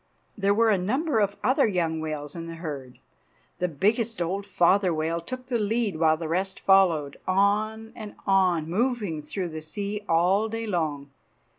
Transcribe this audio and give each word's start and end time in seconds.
There 0.35 0.55
were 0.55 0.71
a 0.71 0.79
number 0.79 1.19
of 1.19 1.37
other 1.43 1.67
young 1.67 1.99
whales 1.99 2.33
in 2.35 2.47
the 2.47 2.55
herd. 2.55 2.97
The 3.59 3.67
biggest 3.67 4.19
old 4.19 4.47
father 4.47 4.91
whale 4.91 5.19
took 5.19 5.45
the 5.45 5.59
lead 5.59 5.97
while 5.99 6.17
the 6.17 6.27
rest 6.27 6.59
followed, 6.59 7.17
on 7.27 7.93
and 7.95 8.15
on, 8.25 8.67
moving 8.67 9.21
through 9.21 9.49
the 9.49 9.61
sea 9.61 10.03
all 10.09 10.49
day 10.49 10.65
long. 10.65 11.11